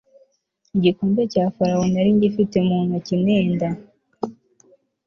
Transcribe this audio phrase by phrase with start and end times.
[0.77, 3.67] igikombe cya farawo nari ngifite mu ntoki nenda